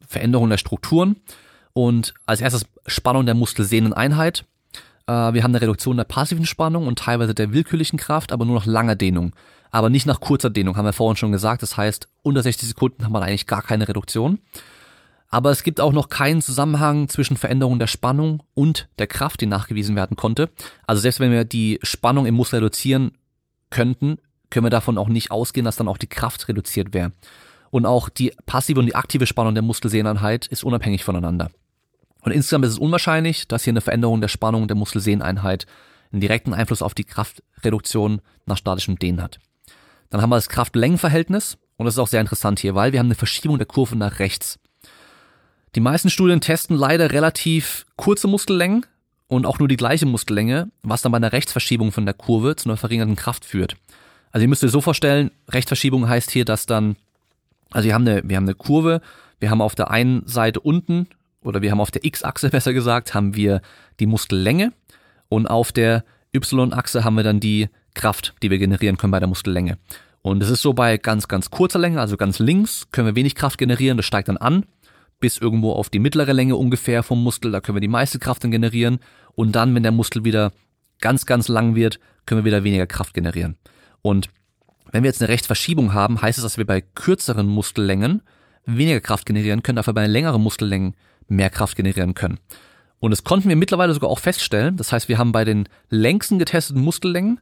[0.07, 1.17] Veränderung der Strukturen.
[1.73, 4.45] Und als erstes Spannung der Muskelsehneneinheit.
[5.07, 8.57] Äh, wir haben eine Reduktion der passiven Spannung und teilweise der willkürlichen Kraft, aber nur
[8.57, 9.35] nach langer Dehnung.
[9.71, 11.63] Aber nicht nach kurzer Dehnung, haben wir vorhin schon gesagt.
[11.63, 14.39] Das heißt, unter 60 Sekunden haben wir eigentlich gar keine Reduktion.
[15.31, 19.47] Aber es gibt auch noch keinen Zusammenhang zwischen Veränderung der Spannung und der Kraft, die
[19.47, 20.51] nachgewiesen werden konnte.
[20.87, 23.13] Also selbst wenn wir die Spannung im Muskel reduzieren
[23.73, 24.19] könnten,
[24.51, 27.13] können wir davon auch nicht ausgehen, dass dann auch die Kraft reduziert wäre.
[27.71, 31.51] Und auch die passive und die aktive Spannung der Muskelsehneinheit ist unabhängig voneinander.
[32.21, 35.67] Und insgesamt ist es unwahrscheinlich, dass hier eine Veränderung der Spannung der Muskelsehneinheit
[36.13, 39.41] einen direkten Einfluss auf die Kraftreduktion nach statischem Dehnen hat.
[40.11, 43.07] Dann haben wir das Kraft-Längen-Verhältnis und das ist auch sehr interessant hier, weil wir haben
[43.07, 44.59] eine Verschiebung der Kurve nach rechts.
[45.75, 48.85] Die meisten Studien testen leider relativ kurze Muskellängen
[49.33, 52.69] und auch nur die gleiche Muskellänge, was dann bei einer Rechtsverschiebung von der Kurve zu
[52.69, 53.77] einer verringerten Kraft führt.
[54.31, 56.97] Also ihr müsst euch so vorstellen, Rechtsverschiebung heißt hier, dass dann,
[57.71, 59.01] also wir haben eine, wir haben eine Kurve,
[59.41, 61.07] wir haben auf der einen Seite unten
[61.43, 63.63] oder wir haben auf der X-Achse besser gesagt, haben wir
[64.01, 64.75] die Muskellänge
[65.31, 69.29] und auf der Y-Achse haben wir dann die Kraft, die wir generieren können bei der
[69.29, 69.79] Muskellänge.
[70.21, 73.35] Und es ist so bei ganz, ganz kurzer Länge, also ganz links, können wir wenig
[73.35, 74.67] Kraft generieren, das steigt dann an,
[75.23, 78.45] bis irgendwo auf die mittlere Länge ungefähr vom Muskel, da können wir die meiste Kraft
[78.45, 78.99] dann generieren.
[79.35, 80.53] Und dann, wenn der Muskel wieder
[81.01, 83.57] ganz, ganz lang wird, können wir wieder weniger Kraft generieren.
[84.03, 84.29] Und
[84.91, 88.23] wenn wir jetzt eine Rechtsverschiebung haben, heißt es, dass wir bei kürzeren Muskellängen
[88.65, 90.95] weniger Kraft generieren können, dafür bei längeren Muskellängen
[91.29, 92.39] mehr Kraft generieren können.
[93.01, 94.77] Und das konnten wir mittlerweile sogar auch feststellen.
[94.77, 97.41] Das heißt, wir haben bei den längsten getesteten Muskellängen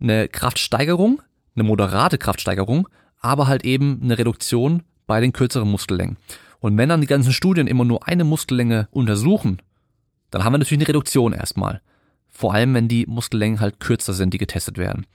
[0.00, 1.22] eine Kraftsteigerung,
[1.54, 2.88] eine moderate Kraftsteigerung,
[3.20, 6.18] aber halt eben eine Reduktion bei den kürzeren Muskellängen.
[6.60, 9.62] Und wenn dann die ganzen Studien immer nur eine Muskellänge untersuchen,
[10.32, 11.80] dann haben wir natürlich eine Reduktion erstmal.
[12.28, 15.06] Vor allem, wenn die Muskellängen halt kürzer sind, die getestet werden.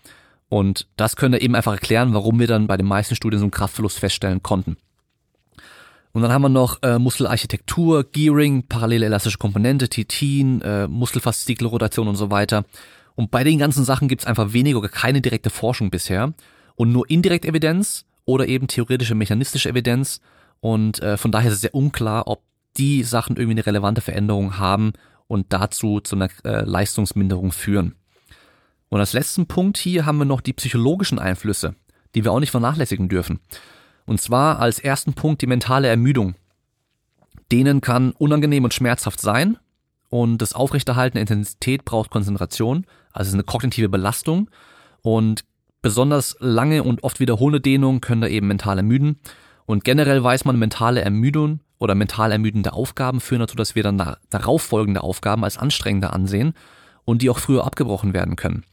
[0.48, 3.52] Und das könnte eben einfach erklären, warum wir dann bei den meisten Studien so einen
[3.52, 4.78] Kraftverlust feststellen konnten.
[6.14, 12.16] Und dann haben wir noch äh, Muskelarchitektur, Gearing, parallele elastische Komponente, Titin, äh, Muskelfaszikelrotation und
[12.16, 12.64] so weiter.
[13.16, 16.34] Und bei den ganzen Sachen gibt es einfach weniger oder keine direkte Forschung bisher
[16.76, 20.22] und nur indirekte Evidenz oder eben theoretische mechanistische Evidenz.
[20.60, 22.42] Und äh, von daher ist es sehr unklar, ob
[22.78, 24.94] die Sachen irgendwie eine relevante Veränderung haben
[25.28, 27.96] und dazu zu einer äh, Leistungsminderung führen.
[28.90, 31.76] Und als letzten Punkt hier haben wir noch die psychologischen Einflüsse,
[32.16, 33.40] die wir auch nicht vernachlässigen dürfen.
[34.06, 36.36] Und zwar als ersten Punkt die mentale Ermüdung.
[37.52, 39.58] Denen kann unangenehm und schmerzhaft sein
[40.10, 44.50] und das Aufrechterhalten der Intensität braucht Konzentration, also ist eine kognitive Belastung
[45.02, 45.44] und
[45.82, 49.20] besonders lange und oft wiederholende Dehnungen können da eben mental ermüden
[49.66, 54.16] und generell weiß man, mentale Ermüdung oder mental ermüdende Aufgaben führen dazu, dass wir dann
[54.30, 56.54] darauf folgende Aufgaben als anstrengender ansehen
[57.06, 58.64] und die auch früher abgebrochen werden können.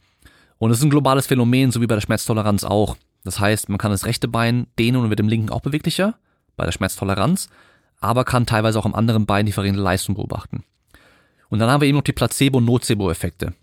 [0.57, 2.97] Und es ist ein globales Phänomen, so wie bei der Schmerztoleranz auch.
[3.23, 6.15] Das heißt, man kann das rechte Bein dehnen und wird im linken auch beweglicher,
[6.55, 7.49] bei der Schmerztoleranz,
[7.99, 10.63] aber kann teilweise auch am anderen Bein die verringerte Leistung beobachten.
[11.49, 13.53] Und dann haben wir eben noch die Placebo-Nocebo-Effekte.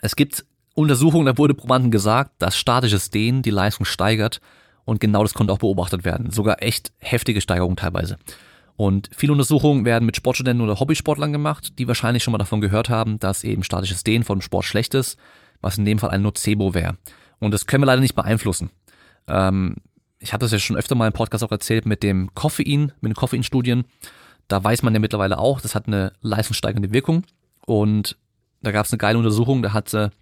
[0.00, 4.40] Es gibt Untersuchungen, da wurde Probanden gesagt, dass statisches Dehnen die Leistung steigert
[4.84, 6.30] und genau das konnte auch beobachtet werden.
[6.30, 8.16] Sogar echt heftige Steigerungen teilweise.
[8.78, 12.88] Und viele Untersuchungen werden mit Sportstudenten oder Hobbysportlern gemacht, die wahrscheinlich schon mal davon gehört
[12.88, 15.18] haben, dass eben statisches Dehnen von Sport schlecht ist,
[15.60, 16.96] was in dem Fall ein Nocebo wäre.
[17.40, 18.70] Und das können wir leider nicht beeinflussen.
[19.26, 19.78] Ähm,
[20.20, 23.10] ich habe das ja schon öfter mal im Podcast auch erzählt mit dem Koffein, mit
[23.10, 23.84] den Koffeinstudien.
[24.46, 27.24] Da weiß man ja mittlerweile auch, das hat eine leistungssteigernde Wirkung.
[27.66, 28.16] Und
[28.62, 30.12] da gab es eine geile Untersuchung, da hat, da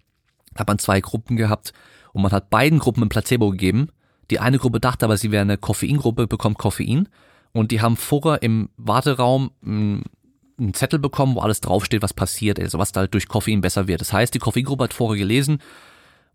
[0.55, 1.73] hat man zwei Gruppen gehabt
[2.11, 3.89] und man hat beiden Gruppen ein Placebo gegeben.
[4.31, 7.07] Die eine Gruppe dachte aber, sie wäre eine Koffeingruppe, bekommt Koffein.
[7.57, 12.77] Und die haben vorher im Warteraum einen Zettel bekommen, wo alles draufsteht, was passiert, also
[12.77, 14.01] was da halt durch Koffein besser wird.
[14.01, 15.59] Das heißt, die Koffeingruppe hat vorher gelesen,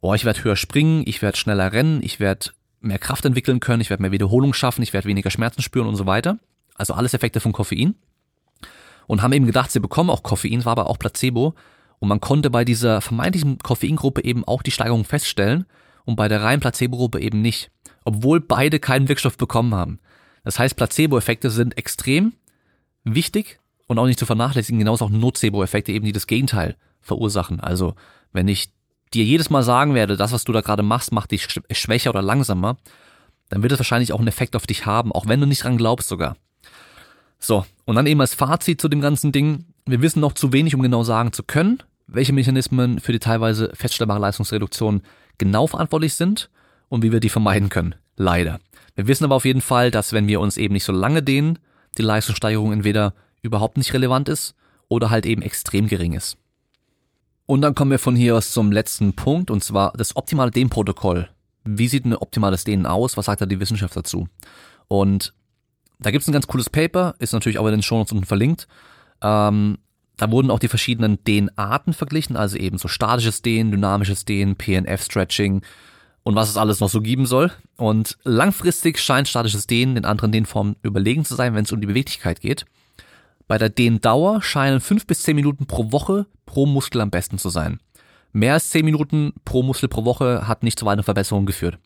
[0.00, 3.80] oh, ich werde höher springen, ich werde schneller rennen, ich werde mehr Kraft entwickeln können,
[3.80, 6.38] ich werde mehr Wiederholung schaffen, ich werde weniger Schmerzen spüren und so weiter.
[6.74, 7.94] Also alles Effekte von Koffein.
[9.06, 11.54] Und haben eben gedacht, sie bekommen auch Koffein, war aber auch Placebo.
[12.00, 15.66] Und man konnte bei dieser vermeintlichen Koffeingruppe eben auch die Steigerung feststellen.
[16.04, 17.70] und bei der reinen Placebo-Gruppe eben nicht,
[18.04, 20.00] obwohl beide keinen Wirkstoff bekommen haben.
[20.44, 22.32] Das heißt, Placebo-Effekte sind extrem
[23.04, 27.60] wichtig und auch nicht zu vernachlässigen, genauso auch Nocebo-Effekte eben, die das Gegenteil verursachen.
[27.60, 27.94] Also,
[28.32, 28.72] wenn ich
[29.14, 32.22] dir jedes Mal sagen werde, das, was du da gerade machst, macht dich schwächer oder
[32.22, 32.78] langsamer,
[33.48, 35.76] dann wird es wahrscheinlich auch einen Effekt auf dich haben, auch wenn du nicht dran
[35.76, 36.36] glaubst sogar.
[37.38, 40.74] So, und dann eben als Fazit zu dem ganzen Ding, wir wissen noch zu wenig,
[40.74, 45.02] um genau sagen zu können, welche Mechanismen für die teilweise feststellbare Leistungsreduktion
[45.38, 46.50] genau verantwortlich sind
[46.88, 47.94] und wie wir die vermeiden können.
[48.16, 48.60] Leider.
[48.94, 51.58] Wir wissen aber auf jeden Fall, dass wenn wir uns eben nicht so lange dehnen,
[51.98, 54.54] die Leistungssteigerung entweder überhaupt nicht relevant ist
[54.88, 56.36] oder halt eben extrem gering ist.
[57.46, 61.28] Und dann kommen wir von hier aus zum letzten Punkt, und zwar das optimale Dehnprotokoll.
[61.64, 63.16] Wie sieht ein optimales Dehnen aus?
[63.16, 64.28] Was sagt da die Wissenschaft dazu?
[64.88, 65.34] Und
[65.98, 68.68] da gibt's ein ganz cooles Paper, ist natürlich auch in den Shownotes unten verlinkt.
[69.22, 69.78] Ähm,
[70.16, 75.62] da wurden auch die verschiedenen Dehnarten verglichen, also eben so statisches Dehnen, dynamisches Dehnen, PNF-Stretching
[76.22, 77.50] und was es alles noch so geben soll.
[77.76, 81.86] Und langfristig scheint statisches Dehnen den anderen Dehnformen überlegen zu sein, wenn es um die
[81.86, 82.64] Beweglichkeit geht.
[83.48, 87.48] Bei der Dehndauer scheinen fünf bis zehn Minuten pro Woche pro Muskel am besten zu
[87.48, 87.80] sein.
[88.32, 91.78] Mehr als zehn Minuten pro Muskel pro Woche hat nicht zu weiteren Verbesserungen geführt.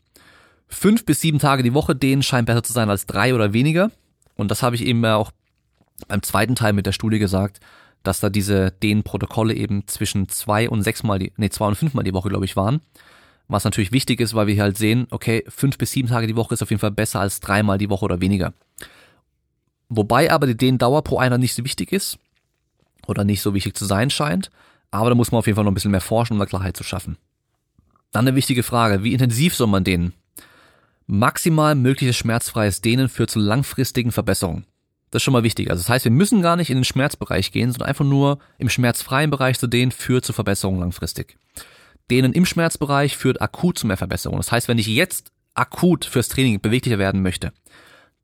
[0.68, 3.90] Fünf bis sieben Tage die Woche dehnen scheint besser zu sein als drei oder weniger.
[4.36, 5.30] Und das habe ich eben auch
[6.08, 7.60] beim zweiten Teil mit der Studie gesagt,
[8.02, 12.14] dass da diese Dehnprotokolle eben zwischen zwei und sechsmal die, nee, zwei und fünfmal die
[12.14, 12.80] Woche, glaube ich, waren.
[13.48, 16.36] Was natürlich wichtig ist, weil wir hier halt sehen, okay, fünf bis sieben Tage die
[16.36, 18.52] Woche ist auf jeden Fall besser als dreimal die Woche oder weniger.
[19.88, 22.18] Wobei aber die Dehndauer pro einer nicht so wichtig ist
[23.06, 24.50] oder nicht so wichtig zu sein scheint.
[24.90, 26.76] Aber da muss man auf jeden Fall noch ein bisschen mehr forschen, um da Klarheit
[26.76, 27.18] zu schaffen.
[28.12, 30.12] Dann eine wichtige Frage, wie intensiv soll man dehnen?
[31.06, 34.64] Maximal mögliches schmerzfreies Dehnen führt zu langfristigen Verbesserungen.
[35.10, 35.70] Das ist schon mal wichtig.
[35.70, 38.68] Also das heißt, wir müssen gar nicht in den Schmerzbereich gehen, sondern einfach nur im
[38.68, 41.38] schmerzfreien Bereich zu dehnen führt zu Verbesserungen langfristig.
[42.10, 44.38] Dehnen im Schmerzbereich führt akut zu mehr Verbesserungen.
[44.38, 47.52] Das heißt, wenn ich jetzt akut fürs Training beweglicher werden möchte,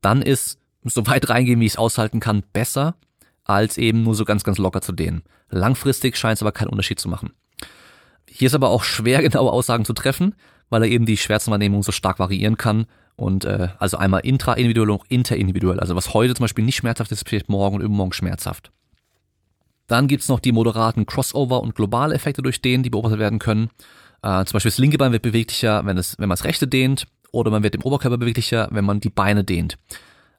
[0.01, 2.95] dann ist so weit reingehen, wie ich es aushalten kann, besser,
[3.43, 5.23] als eben nur so ganz, ganz locker zu dehnen.
[5.49, 7.33] Langfristig scheint es aber keinen Unterschied zu machen.
[8.27, 10.35] Hier ist aber auch schwer, genaue Aussagen zu treffen,
[10.69, 12.85] weil er eben die Schmerzwahrnehmung so stark variieren kann.
[13.15, 15.79] Und äh, also einmal intraindividuell und interindividuell.
[15.79, 18.71] Also was heute zum Beispiel nicht schmerzhaft ist, ist morgen und übermorgen schmerzhaft.
[19.87, 23.69] Dann gibt's noch die moderaten Crossover- und globale Effekte durch Dehnen, die beobachtet werden können.
[24.21, 27.05] Äh, zum Beispiel das linke Bein wird beweglicher, wenn, es, wenn man das rechte dehnt,
[27.31, 29.77] oder man wird im Oberkörper beweglicher, wenn man die Beine dehnt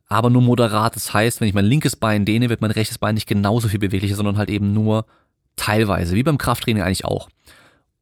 [0.08, 0.96] aber nur moderat.
[0.96, 3.78] Das heißt, wenn ich mein linkes Bein dehne, wird mein rechtes Bein nicht genauso viel
[3.78, 5.06] beweglicher, sondern halt eben nur
[5.56, 7.28] teilweise, wie beim Krafttraining eigentlich auch.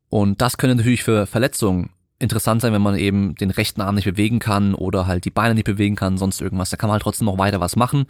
[0.08, 4.04] Und das könnte natürlich für Verletzungen interessant sein, wenn man eben den rechten Arm nicht
[4.04, 6.70] bewegen kann oder halt die Beine nicht bewegen kann, sonst irgendwas.
[6.70, 8.06] Da kann man halt trotzdem noch weiter was machen,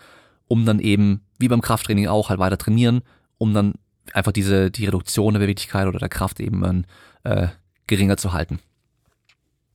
[0.49, 3.03] um dann eben, wie beim Krafttraining auch, halt weiter trainieren,
[3.43, 3.75] um dann
[4.13, 6.87] einfach diese, die Reduktion der Beweglichkeit oder der Kraft eben
[7.25, 7.49] äh,
[7.89, 8.61] geringer zu halten.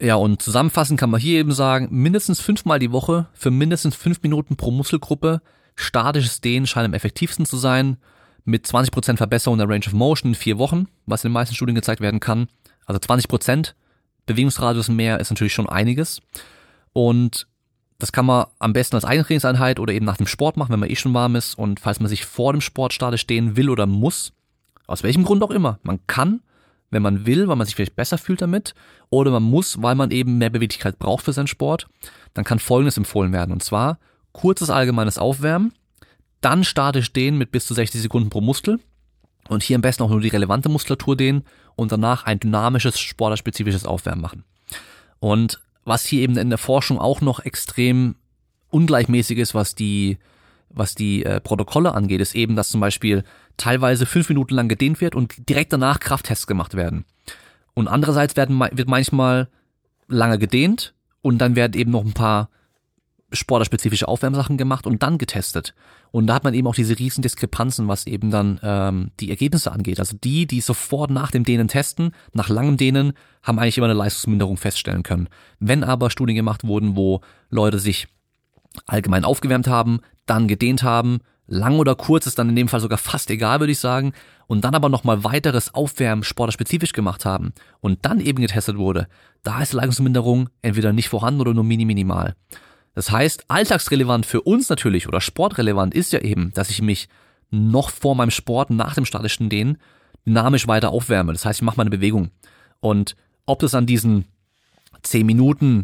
[0.01, 4.23] Ja, und zusammenfassend kann man hier eben sagen, mindestens fünfmal die Woche für mindestens fünf
[4.23, 5.41] Minuten pro Muskelgruppe.
[5.75, 7.97] Statisches Dehnen scheint am effektivsten zu sein,
[8.45, 11.75] mit 20% Verbesserung der Range of Motion in vier Wochen, was in den meisten Studien
[11.75, 12.47] gezeigt werden kann.
[12.85, 13.73] Also 20%
[14.25, 16.21] Bewegungsradius mehr ist natürlich schon einiges.
[16.93, 17.47] Und
[17.99, 20.89] das kann man am besten als Eigentrainingseinheit oder eben nach dem Sport machen, wenn man
[20.89, 21.57] eh schon warm ist.
[21.57, 24.33] Und falls man sich vor dem Sport statisch dehnen will oder muss,
[24.85, 26.41] aus welchem Grund auch immer, man kann
[26.89, 28.73] wenn man will, weil man sich vielleicht besser fühlt damit,
[29.09, 31.87] oder man muss, weil man eben mehr Beweglichkeit braucht für seinen Sport,
[32.33, 33.51] dann kann Folgendes empfohlen werden.
[33.51, 33.99] Und zwar
[34.31, 35.73] kurzes allgemeines Aufwärmen,
[36.41, 38.79] dann statisch dehnen mit bis zu 60 Sekunden pro Muskel
[39.49, 41.43] und hier am besten auch nur die relevante Muskulatur dehnen
[41.75, 44.43] und danach ein dynamisches, sportlerspezifisches Aufwärmen machen.
[45.19, 48.15] Und was hier eben in der Forschung auch noch extrem
[48.69, 50.17] ungleichmäßig ist, was die
[50.69, 53.23] was die äh, Protokolle angeht, ist eben, dass zum Beispiel
[53.55, 57.05] teilweise fünf Minuten lang gedehnt wird und direkt danach Krafttests gemacht werden.
[57.73, 59.47] Und andererseits werden, wird manchmal
[60.09, 62.49] lange gedehnt und dann werden eben noch ein paar
[63.31, 65.73] sportlerspezifische Aufwärmsachen gemacht und dann getestet.
[66.11, 69.71] Und da hat man eben auch diese riesen Diskrepanzen, was eben dann ähm, die Ergebnisse
[69.71, 69.99] angeht.
[69.99, 73.13] Also die, die sofort nach dem Dehnen testen, nach langem Dehnen,
[73.43, 75.27] haben eigentlich immer eine Leistungsminderung feststellen können.
[75.59, 78.07] Wenn aber Studien gemacht wurden, wo Leute sich
[78.85, 82.97] allgemein aufgewärmt haben, dann gedehnt haben, lang oder kurz ist dann in dem Fall sogar
[82.97, 84.13] fast egal, würde ich sagen,
[84.47, 89.07] und dann aber nochmal weiteres Aufwärmen sporterspezifisch gemacht haben und dann eben getestet wurde,
[89.43, 92.35] da ist Leistungsminderung entweder nicht vorhanden oder nur mini minimal.
[92.97, 97.09] Das heißt, alltagsrelevant für uns natürlich oder sportrelevant ist ja eben, dass ich mich
[97.51, 99.77] noch vor meinem Sport, nach dem statischen Dehnen,
[100.25, 101.31] dynamisch weiter aufwärme.
[101.31, 102.31] Das heißt, ich mache meine Bewegung.
[102.79, 104.25] Und ob das an diesen
[105.03, 105.83] 10 Minuten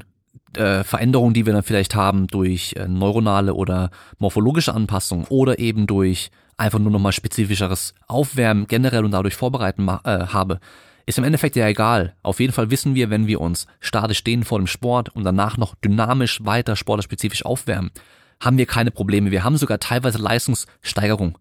[0.57, 5.85] äh, Veränderungen, die wir dann vielleicht haben durch äh, neuronale oder morphologische Anpassungen oder eben
[5.85, 10.59] durch einfach nur nochmal spezifischeres Aufwärmen generell und dadurch vorbereiten äh, habe,
[11.05, 12.15] ist im Endeffekt ja egal.
[12.23, 15.57] Auf jeden Fall wissen wir, wenn wir uns statisch dehnen vor dem Sport und danach
[15.57, 17.91] noch dynamisch weiter sportlerspezifisch aufwärmen,
[18.39, 19.31] haben wir keine Probleme.
[19.31, 21.37] Wir haben sogar teilweise Leistungssteigerung.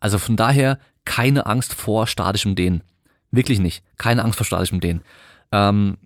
[0.00, 2.82] Also von daher keine Angst vor statischem Dehnen.
[3.30, 3.82] Wirklich nicht.
[3.96, 5.02] Keine Angst vor statischem Dehnen.
[5.52, 5.98] Ähm,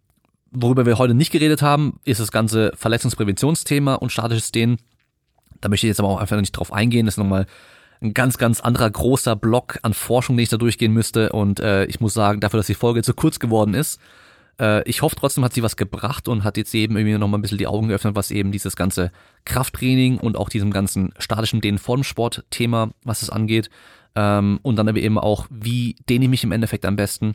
[0.51, 4.79] worüber wir heute nicht geredet haben, ist das ganze Verletzungspräventionsthema und statisches Dehnen.
[5.61, 7.07] Da möchte ich jetzt aber auch einfach nicht drauf eingehen.
[7.07, 7.47] Das ist nochmal
[8.02, 11.32] ein ganz, ganz anderer großer Block an Forschung, den ich da durchgehen müsste.
[11.32, 14.00] Und äh, ich muss sagen, dafür, dass die Folge zu kurz geworden ist,
[14.60, 17.42] äh, ich hoffe trotzdem, hat sie was gebracht und hat jetzt eben irgendwie nochmal ein
[17.42, 19.10] bisschen die Augen geöffnet, was eben dieses ganze
[19.44, 23.70] Krafttraining und auch diesem ganzen statischen Dehnen Formsport-Thema, was es angeht.
[24.14, 27.34] Ähm, und dann eben auch, wie dehne ich mich im Endeffekt am besten.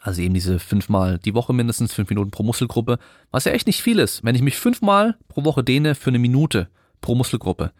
[0.00, 2.98] Also eben diese fünfmal die Woche mindestens, fünf Minuten pro Muskelgruppe,
[3.30, 4.24] was ja echt nicht viel ist.
[4.24, 6.68] Wenn ich mich fünfmal pro Woche dehne für eine Minute
[7.00, 7.72] pro Muskelgruppe,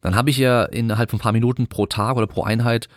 [0.00, 2.88] dann habe ich ja innerhalb von ein paar Minuten pro Tag oder pro Einheit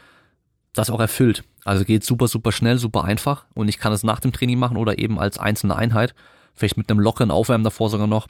[0.74, 1.44] das auch erfüllt.
[1.66, 4.78] Also geht super, super schnell, super einfach und ich kann es nach dem Training machen
[4.78, 6.16] oder eben als einzelne Einheit,
[6.54, 8.28] vielleicht mit einem lockeren Aufwärmen davor sogar noch.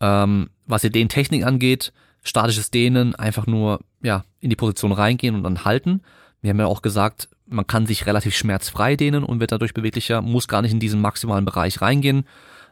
[0.00, 5.44] Ähm, was den Technik angeht, statisches Dehnen, einfach nur ja in die Position reingehen und
[5.44, 6.02] dann halten.
[6.40, 10.22] Wir haben ja auch gesagt, man kann sich relativ schmerzfrei dehnen und wird dadurch beweglicher,
[10.22, 12.26] muss gar nicht in diesen maximalen Bereich reingehen.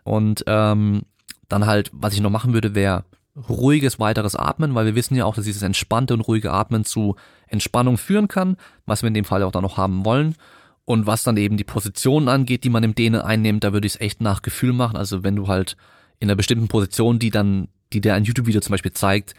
[0.05, 1.02] Und ähm,
[1.48, 3.05] dann halt, was ich noch machen würde, wäre
[3.37, 7.16] ruhiges weiteres Atmen, weil wir wissen ja auch, dass dieses entspannte und ruhige Atmen zu
[7.47, 10.37] Entspannung führen kann, was wir in dem Fall auch dann noch haben wollen.
[10.85, 13.95] Und was dann eben die Positionen angeht, die man im Dehnen einnimmt, da würde ich
[13.95, 14.97] es echt nach Gefühl machen.
[14.97, 15.77] Also wenn du halt
[16.18, 19.35] in einer bestimmten Position, die dann, die dir ein YouTube-Video zum Beispiel zeigt,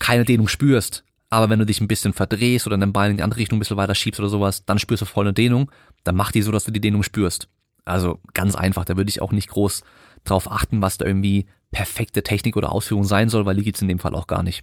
[0.00, 3.22] keine Dehnung spürst, aber wenn du dich ein bisschen verdrehst oder dein Bein in die
[3.22, 5.70] andere Richtung ein bisschen weiter schiebst oder sowas, dann spürst du voll eine Dehnung,
[6.04, 7.48] dann mach die so, dass du die Dehnung spürst.
[7.84, 9.82] Also ganz einfach, da würde ich auch nicht groß
[10.24, 13.88] drauf achten, was da irgendwie perfekte Technik oder Ausführung sein soll, weil die gibt's in
[13.88, 14.62] dem Fall auch gar nicht.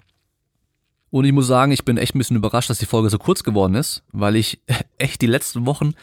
[1.11, 3.43] Und ich muss sagen, ich bin echt ein bisschen überrascht, dass die Folge so kurz
[3.43, 4.59] geworden ist, weil ich
[4.97, 5.93] echt die letzten Wochen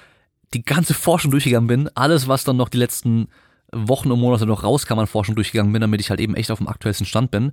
[0.53, 1.89] die ganze Forschung durchgegangen bin.
[1.95, 3.29] Alles, was dann noch die letzten
[3.73, 6.59] Wochen und Monate noch rauskam an Forschung durchgegangen bin, damit ich halt eben echt auf
[6.59, 7.53] dem aktuellsten Stand bin.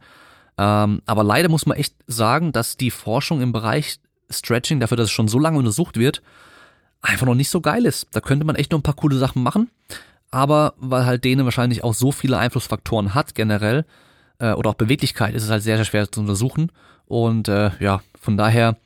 [0.58, 5.06] Ähm, aber leider muss man echt sagen, dass die Forschung im Bereich Stretching, dafür, dass
[5.06, 6.22] es schon so lange untersucht wird,
[7.02, 8.08] einfach noch nicht so geil ist.
[8.12, 9.70] Da könnte man echt noch ein paar coole Sachen machen
[10.34, 13.86] aber weil halt denen wahrscheinlich auch so viele Einflussfaktoren hat generell
[14.40, 16.72] äh, oder auch Beweglichkeit, ist es halt sehr, sehr schwer zu untersuchen.
[17.06, 18.78] Und äh, ja, von daher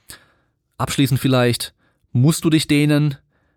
[0.77, 1.73] abschließend vielleicht,
[2.11, 3.15] musst du dich dehnen?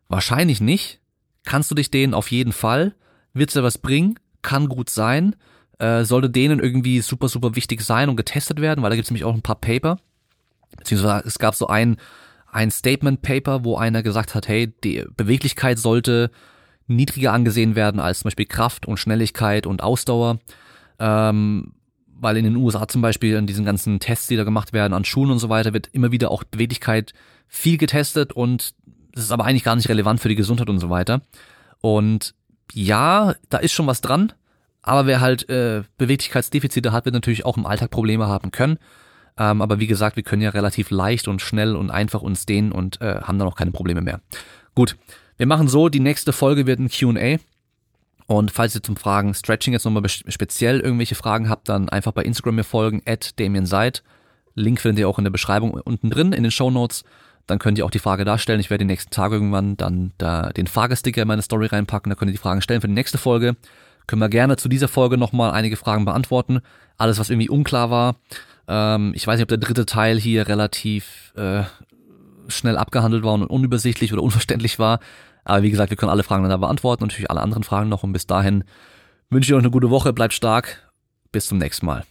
[0.08, 1.00] Wahrscheinlich nicht.
[1.44, 2.14] Kannst du dich dehnen?
[2.14, 2.94] Auf jeden Fall.
[3.32, 4.20] Wird dir was bringen?
[4.42, 5.34] Kann gut sein.
[5.80, 9.10] Äh, sollte denen irgendwie super, super wichtig sein und getestet werden, weil da gibt es
[9.10, 9.98] nämlich auch ein paar Paper.
[10.76, 11.96] Beziehungsweise es gab so ein,
[12.52, 16.30] ein Statement-Paper, wo einer gesagt hat, hey, die Beweglichkeit sollte
[16.96, 20.38] niedriger angesehen werden als zum Beispiel Kraft und Schnelligkeit und Ausdauer.
[20.98, 21.72] Ähm,
[22.20, 25.04] weil in den USA zum Beispiel in diesen ganzen Tests, die da gemacht werden an
[25.04, 27.14] Schulen und so weiter, wird immer wieder auch Beweglichkeit
[27.48, 28.74] viel getestet und
[29.12, 31.22] das ist aber eigentlich gar nicht relevant für die Gesundheit und so weiter.
[31.80, 32.34] Und
[32.72, 34.32] ja, da ist schon was dran,
[34.82, 38.78] aber wer halt äh, Beweglichkeitsdefizite hat, wird natürlich auch im Alltag Probleme haben können.
[39.38, 42.72] Ähm, aber wie gesagt, wir können ja relativ leicht und schnell und einfach uns dehnen
[42.72, 44.20] und äh, haben dann auch keine Probleme mehr.
[44.74, 44.96] Gut,
[45.40, 47.38] wir machen so, die nächste Folge wird ein Q&A.
[48.26, 52.24] Und falls ihr zum Fragen Stretching jetzt nochmal speziell irgendwelche Fragen habt, dann einfach bei
[52.24, 54.02] Instagram mir folgen, at Damien Seid.
[54.54, 57.04] Link findet ihr auch in der Beschreibung unten drin, in den Show Notes.
[57.46, 58.60] Dann könnt ihr auch die Frage darstellen.
[58.60, 62.10] Ich werde die nächsten Tage irgendwann dann da den Fragesticker in meine Story reinpacken.
[62.10, 63.56] Da könnt ihr die Fragen stellen für die nächste Folge.
[64.06, 66.60] Können wir gerne zu dieser Folge nochmal einige Fragen beantworten.
[66.98, 68.16] Alles, was irgendwie unklar war.
[68.68, 71.62] Ähm, ich weiß nicht, ob der dritte Teil hier relativ äh,
[72.48, 75.00] schnell abgehandelt war und unübersichtlich oder unverständlich war.
[75.44, 78.02] Aber wie gesagt, wir können alle Fragen dann da beantworten, natürlich alle anderen Fragen noch.
[78.02, 78.64] Und bis dahin
[79.30, 80.90] wünsche ich euch eine gute Woche, bleibt stark,
[81.32, 82.04] bis zum nächsten Mal.